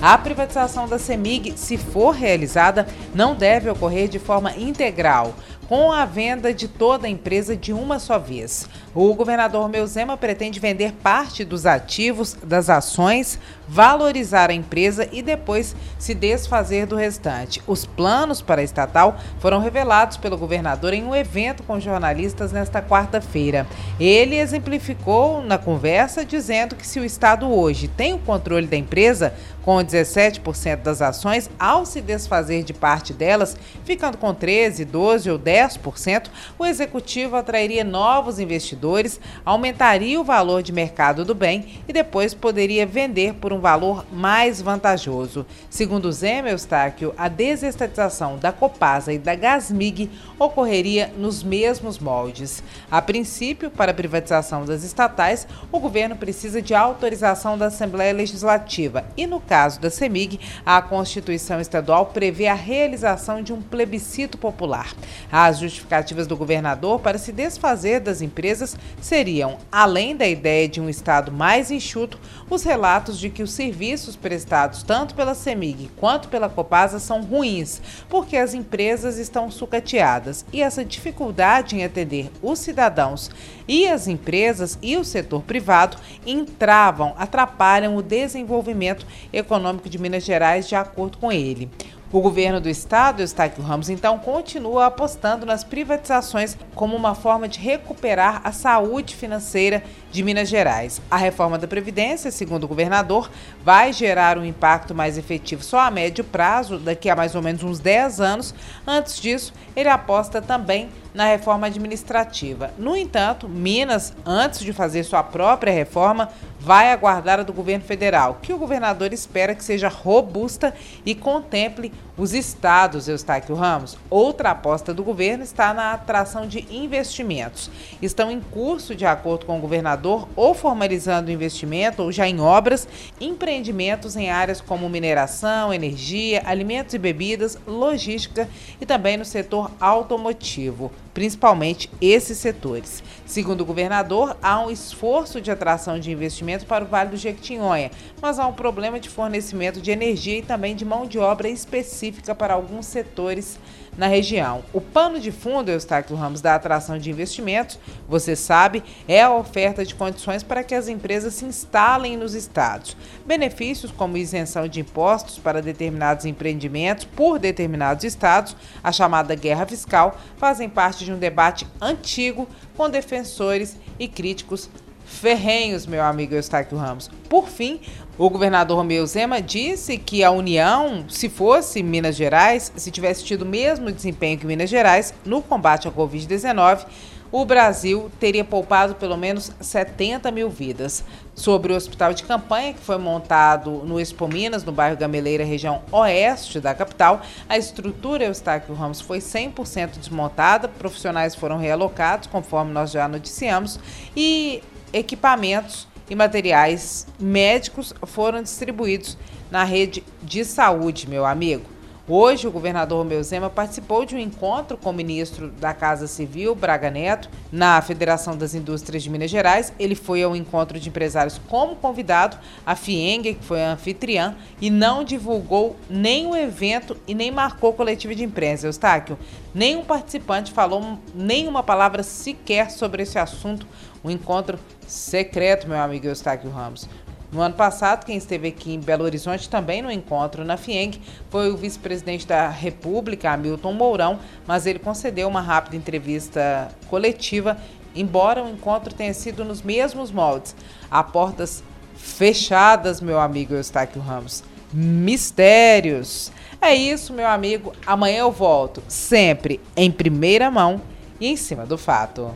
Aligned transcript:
A 0.00 0.18
privatização 0.18 0.86
da 0.86 0.98
CEMIG, 0.98 1.54
se 1.56 1.78
for 1.78 2.10
realizada, 2.10 2.86
não 3.14 3.34
deve 3.34 3.70
ocorrer 3.70 4.08
de 4.08 4.18
forma 4.18 4.52
integral 4.56 5.34
com 5.68 5.90
a 5.90 6.04
venda 6.04 6.54
de 6.54 6.68
toda 6.68 7.06
a 7.06 7.10
empresa 7.10 7.56
de 7.56 7.72
uma 7.72 7.98
só 7.98 8.18
vez. 8.18 8.68
O 8.94 9.12
governador 9.14 9.68
Meuzema 9.68 10.16
pretende 10.16 10.60
vender 10.60 10.92
parte 10.92 11.44
dos 11.44 11.66
ativos 11.66 12.34
das 12.42 12.70
ações, 12.70 13.38
valorizar 13.68 14.50
a 14.50 14.54
empresa 14.54 15.08
e 15.10 15.22
depois 15.22 15.74
se 15.98 16.14
desfazer 16.14 16.86
do 16.86 16.96
restante. 16.96 17.60
Os 17.66 17.84
planos 17.84 18.40
para 18.40 18.60
a 18.60 18.64
estatal 18.64 19.18
foram 19.40 19.58
revelados 19.58 20.16
pelo 20.16 20.38
governador 20.38 20.94
em 20.94 21.04
um 21.04 21.14
evento 21.14 21.62
com 21.62 21.80
jornalistas 21.80 22.52
nesta 22.52 22.80
quarta-feira. 22.80 23.66
Ele 23.98 24.36
exemplificou 24.36 25.42
na 25.42 25.58
conversa 25.58 26.24
dizendo 26.24 26.76
que 26.76 26.86
se 26.86 27.00
o 27.00 27.04
Estado 27.04 27.52
hoje 27.52 27.88
tem 27.88 28.14
o 28.14 28.18
controle 28.18 28.66
da 28.66 28.76
empresa, 28.76 29.34
com 29.62 29.82
17% 29.86 30.82
das 30.82 31.00
ações, 31.00 31.50
ao 31.58 31.86
se 31.86 32.00
desfazer 32.00 32.64
de 32.64 32.72
parte 32.72 33.12
delas, 33.12 33.56
ficando 33.84 34.18
com 34.18 34.34
13, 34.34 34.84
12 34.84 35.30
ou 35.30 35.38
10 35.38 35.56
10%, 35.56 36.28
o 36.58 36.64
executivo 36.64 37.36
atrairia 37.36 37.82
novos 37.82 38.38
investidores, 38.38 39.20
aumentaria 39.44 40.20
o 40.20 40.24
valor 40.24 40.62
de 40.62 40.72
mercado 40.72 41.24
do 41.24 41.34
bem 41.34 41.82
e 41.88 41.92
depois 41.92 42.34
poderia 42.34 42.86
vender 42.86 43.34
por 43.34 43.52
um 43.52 43.60
valor 43.60 44.04
mais 44.12 44.60
vantajoso. 44.60 45.46
Segundo 45.70 46.12
Zé 46.12 46.36
Eustáquio, 46.50 47.14
a 47.16 47.28
desestatização 47.28 48.38
da 48.38 48.52
Copasa 48.52 49.12
e 49.12 49.18
da 49.18 49.34
Gasmig 49.34 50.10
ocorreria 50.38 51.12
nos 51.16 51.42
mesmos 51.42 51.98
moldes. 51.98 52.62
A 52.90 53.00
princípio, 53.00 53.70
para 53.70 53.90
a 53.90 53.94
privatização 53.94 54.64
das 54.64 54.82
estatais, 54.82 55.46
o 55.72 55.80
governo 55.80 56.16
precisa 56.16 56.60
de 56.60 56.74
autorização 56.74 57.56
da 57.56 57.66
Assembleia 57.66 58.12
Legislativa 58.12 59.04
e, 59.16 59.26
no 59.26 59.40
caso 59.40 59.75
da 59.80 59.90
CEMIG, 59.90 60.40
a 60.64 60.80
Constituição 60.82 61.60
Estadual 61.60 62.06
prevê 62.06 62.46
a 62.46 62.54
realização 62.54 63.42
de 63.42 63.52
um 63.52 63.60
plebiscito 63.60 64.38
popular. 64.38 64.94
As 65.30 65.58
justificativas 65.58 66.26
do 66.26 66.36
governador 66.36 67.00
para 67.00 67.18
se 67.18 67.32
desfazer 67.32 68.00
das 68.00 68.20
empresas 68.20 68.76
seriam, 69.00 69.58
além 69.70 70.16
da 70.16 70.26
ideia 70.26 70.68
de 70.68 70.80
um 70.80 70.88
Estado 70.88 71.30
mais 71.30 71.70
enxuto, 71.70 72.18
os 72.48 72.62
relatos 72.62 73.18
de 73.18 73.30
que 73.30 73.42
os 73.42 73.52
serviços 73.52 74.16
prestados 74.16 74.82
tanto 74.82 75.14
pela 75.14 75.34
CEMIG 75.34 75.90
quanto 75.96 76.28
pela 76.28 76.48
Copasa 76.48 76.98
são 76.98 77.22
ruins, 77.22 77.80
porque 78.08 78.36
as 78.36 78.54
empresas 78.54 79.18
estão 79.18 79.50
sucateadas 79.50 80.44
e 80.52 80.62
essa 80.62 80.84
dificuldade 80.84 81.76
em 81.76 81.84
atender 81.84 82.30
os 82.42 82.58
cidadãos 82.58 83.30
e 83.68 83.88
as 83.88 84.06
empresas 84.06 84.78
e 84.80 84.96
o 84.96 85.04
setor 85.04 85.42
privado 85.42 85.96
entravam, 86.24 87.14
atrapalham 87.18 87.96
o 87.96 88.02
desenvolvimento 88.02 89.06
econômico 89.32 89.65
de 89.74 89.98
Minas 89.98 90.24
Gerais, 90.24 90.68
de 90.68 90.74
acordo 90.74 91.18
com 91.18 91.32
ele. 91.32 91.70
O 92.12 92.20
governo 92.20 92.60
do 92.60 92.68
estado, 92.68 93.20
Eustáquio 93.20 93.64
Ramos, 93.64 93.88
então 93.88 94.18
continua 94.18 94.86
apostando 94.86 95.44
nas 95.44 95.64
privatizações 95.64 96.56
como 96.74 96.96
uma 96.96 97.16
forma 97.16 97.48
de 97.48 97.58
recuperar 97.58 98.40
a 98.44 98.52
saúde 98.52 99.16
financeira 99.16 99.82
de 100.16 100.22
Minas 100.22 100.48
Gerais. 100.48 101.02
A 101.10 101.18
reforma 101.18 101.58
da 101.58 101.68
Previdência, 101.68 102.30
segundo 102.30 102.64
o 102.64 102.68
governador, 102.68 103.30
vai 103.62 103.92
gerar 103.92 104.38
um 104.38 104.44
impacto 104.46 104.94
mais 104.94 105.18
efetivo 105.18 105.62
só 105.62 105.80
a 105.80 105.90
médio 105.90 106.24
prazo, 106.24 106.78
daqui 106.78 107.10
a 107.10 107.14
mais 107.14 107.34
ou 107.34 107.42
menos 107.42 107.62
uns 107.62 107.78
10 107.78 108.20
anos. 108.22 108.54
Antes 108.86 109.20
disso, 109.20 109.52
ele 109.76 109.90
aposta 109.90 110.40
também 110.40 110.88
na 111.16 111.24
reforma 111.24 111.66
administrativa. 111.66 112.70
No 112.76 112.94
entanto, 112.94 113.48
Minas, 113.48 114.14
antes 114.24 114.60
de 114.60 114.72
fazer 114.72 115.02
sua 115.02 115.22
própria 115.22 115.72
reforma, 115.72 116.30
vai 116.60 116.92
aguardar 116.92 117.40
a 117.40 117.42
do 117.42 117.54
governo 117.54 117.84
federal, 117.84 118.38
que 118.42 118.52
o 118.52 118.58
governador 118.58 119.12
espera 119.12 119.54
que 119.54 119.64
seja 119.64 119.88
robusta 119.88 120.74
e 121.06 121.14
contemple 121.14 121.92
os 122.18 122.34
estados, 122.34 123.08
Eustáquio 123.08 123.54
Ramos. 123.54 123.96
Outra 124.10 124.50
aposta 124.50 124.92
do 124.92 125.04
governo 125.04 125.42
está 125.42 125.72
na 125.72 125.92
atração 125.92 126.46
de 126.46 126.66
investimentos. 126.70 127.70
Estão 128.02 128.30
em 128.30 128.40
curso, 128.40 128.94
de 128.94 129.06
acordo 129.06 129.46
com 129.46 129.56
o 129.56 129.60
governador, 129.60 130.05
ou 130.36 130.54
formalizando 130.54 131.30
investimento 131.30 132.02
ou 132.02 132.12
já 132.12 132.28
em 132.28 132.40
obras, 132.40 132.86
empreendimentos 133.20 134.16
em 134.16 134.30
áreas 134.30 134.60
como 134.60 134.88
mineração, 134.88 135.72
energia, 135.72 136.42
alimentos 136.44 136.94
e 136.94 136.98
bebidas, 136.98 137.58
logística 137.66 138.48
e 138.80 138.86
também 138.86 139.16
no 139.16 139.24
setor 139.24 139.70
automotivo 139.80 140.90
principalmente 141.16 141.90
esses 141.98 142.36
setores. 142.36 143.02
Segundo 143.24 143.62
o 143.62 143.64
governador, 143.64 144.36
há 144.42 144.60
um 144.60 144.70
esforço 144.70 145.40
de 145.40 145.50
atração 145.50 145.98
de 145.98 146.12
investimento 146.12 146.66
para 146.66 146.84
o 146.84 146.86
Vale 146.86 147.08
do 147.08 147.16
Jequitinhonha, 147.16 147.90
mas 148.20 148.38
há 148.38 148.46
um 148.46 148.52
problema 148.52 149.00
de 149.00 149.08
fornecimento 149.08 149.80
de 149.80 149.90
energia 149.90 150.40
e 150.40 150.42
também 150.42 150.76
de 150.76 150.84
mão 150.84 151.06
de 151.06 151.18
obra 151.18 151.48
específica 151.48 152.34
para 152.34 152.52
alguns 152.52 152.84
setores 152.84 153.58
na 153.96 154.06
região. 154.06 154.62
O 154.72 154.80
pano 154.80 155.18
de 155.18 155.32
fundo, 155.32 155.70
Eustáquio 155.70 156.16
Ramos, 156.16 156.40
da 156.40 156.54
atração 156.54 156.98
de 156.98 157.10
investimentos, 157.10 157.78
você 158.06 158.36
sabe, 158.36 158.84
é 159.08 159.22
a 159.22 159.32
oferta 159.32 159.84
de 159.84 159.94
condições 159.94 160.42
para 160.42 160.62
que 160.62 160.74
as 160.74 160.88
empresas 160.88 161.34
se 161.34 161.44
instalem 161.44 162.16
nos 162.16 162.34
estados. 162.34 162.96
Benefícios 163.24 163.90
como 163.90 164.18
isenção 164.18 164.68
de 164.68 164.80
impostos 164.80 165.38
para 165.38 165.62
determinados 165.62 166.26
empreendimentos 166.26 167.04
por 167.04 167.38
determinados 167.38 168.04
estados, 168.04 168.54
a 168.84 168.92
chamada 168.92 169.34
guerra 169.34 169.64
fiscal, 169.64 170.18
fazem 170.36 170.68
parte 170.68 171.05
de 171.06 171.12
um 171.12 171.18
debate 171.18 171.66
antigo 171.80 172.46
com 172.76 172.90
defensores 172.90 173.76
e 173.98 174.06
críticos 174.06 174.68
ferrenhos, 175.06 175.86
meu 175.86 176.02
amigo 176.02 176.34
Eustáquio 176.34 176.76
Ramos. 176.76 177.08
Por 177.28 177.48
fim, 177.48 177.80
o 178.18 178.28
governador 178.28 178.76
Romeu 178.76 179.06
Zema 179.06 179.40
disse 179.40 179.96
que 179.98 180.24
a 180.24 180.30
União, 180.30 181.04
se 181.08 181.28
fosse 181.28 181.82
Minas 181.82 182.16
Gerais, 182.16 182.72
se 182.76 182.90
tivesse 182.90 183.24
tido 183.24 183.42
o 183.42 183.46
mesmo 183.46 183.90
desempenho 183.92 184.38
que 184.38 184.46
Minas 184.46 184.68
Gerais 184.68 185.14
no 185.24 185.40
combate 185.40 185.86
à 185.86 185.92
Covid-19, 185.92 186.86
o 187.30 187.44
Brasil 187.44 188.10
teria 188.20 188.44
poupado 188.44 188.94
pelo 188.94 189.16
menos 189.16 189.52
70 189.60 190.30
mil 190.30 190.48
vidas. 190.48 191.04
Sobre 191.34 191.72
o 191.72 191.76
hospital 191.76 192.14
de 192.14 192.22
campanha, 192.22 192.72
que 192.72 192.80
foi 192.80 192.96
montado 192.96 193.70
no 193.84 194.00
Expo 194.00 194.26
Minas, 194.26 194.64
no 194.64 194.72
bairro 194.72 194.96
Gameleira, 194.96 195.44
região 195.44 195.82
oeste 195.92 196.60
da 196.60 196.74
capital, 196.74 197.20
a 197.46 197.58
estrutura 197.58 198.24
Eustáquio 198.24 198.74
Ramos 198.74 199.02
foi 199.02 199.18
100% 199.18 199.98
desmontada, 199.98 200.66
profissionais 200.66 201.34
foram 201.34 201.58
realocados, 201.58 202.26
conforme 202.26 202.72
nós 202.72 202.90
já 202.90 203.06
noticiamos, 203.06 203.78
e 204.16 204.62
equipamentos 204.92 205.86
e 206.08 206.14
materiais 206.14 207.06
médicos 207.18 207.92
foram 208.04 208.42
distribuídos 208.42 209.18
na 209.50 209.64
rede 209.64 210.02
de 210.22 210.44
saúde, 210.44 211.08
meu 211.08 211.26
amigo. 211.26 211.75
Hoje, 212.08 212.46
o 212.46 212.52
governador 212.52 212.98
Romeu 212.98 213.20
Zema 213.20 213.50
participou 213.50 214.04
de 214.04 214.14
um 214.14 214.18
encontro 214.20 214.76
com 214.76 214.90
o 214.90 214.92
ministro 214.92 215.48
da 215.48 215.74
Casa 215.74 216.06
Civil, 216.06 216.54
Braga 216.54 216.88
Neto, 216.88 217.28
na 217.50 217.82
Federação 217.82 218.36
das 218.36 218.54
Indústrias 218.54 219.02
de 219.02 219.10
Minas 219.10 219.28
Gerais. 219.28 219.72
Ele 219.76 219.96
foi 219.96 220.22
ao 220.22 220.36
encontro 220.36 220.78
de 220.78 220.88
empresários 220.88 221.40
como 221.48 221.74
convidado, 221.74 222.38
a 222.64 222.76
FIENG, 222.76 223.34
que 223.34 223.44
foi 223.44 223.60
a 223.60 223.72
anfitriã, 223.72 224.36
e 224.60 224.70
não 224.70 225.02
divulgou 225.02 225.74
nem 225.90 226.28
o 226.28 226.36
evento 226.36 226.96
e 227.08 227.14
nem 227.14 227.32
marcou 227.32 227.72
coletiva 227.72 228.14
de 228.14 228.22
imprensa. 228.22 228.68
Eustáquio, 228.68 229.18
nenhum 229.52 229.82
participante 229.82 230.52
falou 230.52 231.00
nenhuma 231.12 231.64
palavra 231.64 232.04
sequer 232.04 232.70
sobre 232.70 233.02
esse 233.02 233.18
assunto. 233.18 233.66
Um 234.04 234.10
encontro 234.12 234.60
secreto, 234.86 235.66
meu 235.66 235.78
amigo 235.78 236.06
Eustáquio 236.06 236.50
Ramos. 236.50 236.88
No 237.36 237.42
ano 237.42 237.54
passado, 237.54 238.06
quem 238.06 238.16
esteve 238.16 238.48
aqui 238.48 238.72
em 238.72 238.80
Belo 238.80 239.04
Horizonte 239.04 239.46
também 239.46 239.82
no 239.82 239.92
encontro 239.92 240.42
na 240.42 240.56
FIENG 240.56 240.98
foi 241.28 241.50
o 241.50 241.56
vice-presidente 241.58 242.26
da 242.26 242.48
República, 242.48 243.30
Hamilton 243.30 243.74
Mourão, 243.74 244.18
mas 244.46 244.64
ele 244.64 244.78
concedeu 244.78 245.28
uma 245.28 245.42
rápida 245.42 245.76
entrevista 245.76 246.70
coletiva, 246.88 247.58
embora 247.94 248.42
o 248.42 248.48
encontro 248.48 248.94
tenha 248.94 249.12
sido 249.12 249.44
nos 249.44 249.60
mesmos 249.60 250.10
moldes, 250.10 250.56
a 250.90 251.02
portas 251.02 251.62
fechadas, 251.94 253.02
meu 253.02 253.20
amigo 253.20 253.52
Eustáquio 253.52 254.00
Ramos. 254.00 254.42
Mistérios. 254.72 256.32
É 256.58 256.74
isso, 256.74 257.12
meu 257.12 257.26
amigo. 257.26 257.74
Amanhã 257.86 258.20
eu 258.20 258.32
volto, 258.32 258.82
sempre 258.88 259.60
em 259.76 259.90
primeira 259.90 260.50
mão 260.50 260.80
e 261.20 261.26
em 261.26 261.36
cima 261.36 261.66
do 261.66 261.76
fato. 261.76 262.32